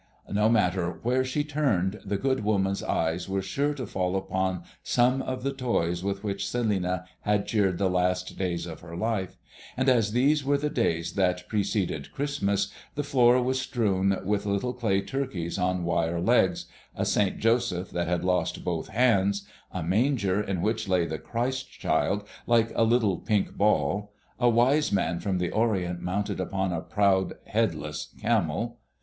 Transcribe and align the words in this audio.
No 0.31 0.49
matter 0.49 0.97
where 1.03 1.23
she 1.23 1.43
turned, 1.43 1.99
the 2.03 2.17
good 2.17 2.43
woman's 2.43 2.81
eyes 2.81 3.29
were 3.29 3.43
sure 3.43 3.75
to 3.75 3.85
fall 3.85 4.15
upon 4.15 4.63
some 4.81 5.21
of 5.21 5.43
the 5.43 5.53
toys 5.53 6.03
with 6.03 6.23
which 6.23 6.47
Celinina 6.49 7.05
had 7.19 7.45
cheered 7.45 7.77
the 7.77 7.87
last 7.87 8.35
days 8.35 8.65
of 8.65 8.79
her 8.79 8.97
life; 8.97 9.37
and 9.77 9.87
as 9.87 10.11
these 10.11 10.43
were 10.43 10.57
the 10.57 10.71
days 10.71 11.13
that 11.13 11.47
preceded 11.47 12.11
Christmas, 12.13 12.73
the 12.95 13.03
floor 13.03 13.39
was 13.43 13.61
strewn 13.61 14.17
with 14.25 14.47
little 14.47 14.73
clay 14.73 15.01
turkeys 15.01 15.59
on 15.59 15.83
wire 15.83 16.19
legs, 16.19 16.65
a 16.95 17.05
Saint 17.05 17.37
Joseph 17.37 17.91
that 17.91 18.07
had 18.07 18.23
lost 18.23 18.65
both 18.65 18.87
hands, 18.87 19.47
a 19.71 19.83
manger 19.83 20.41
in 20.41 20.63
which 20.63 20.87
lay 20.89 21.05
the 21.05 21.19
Christ 21.19 21.69
Child, 21.79 22.23
like 22.47 22.71
a 22.73 22.83
little 22.83 23.19
pink 23.19 23.55
ball, 23.55 24.11
a 24.39 24.49
wise 24.49 24.91
man 24.91 25.19
from 25.19 25.37
the 25.37 25.51
Orient 25.51 26.01
mounted 26.01 26.39
upon 26.39 26.73
a 26.73 26.81
proud, 26.81 27.33
headless 27.45 28.07
camel. 28.19 28.79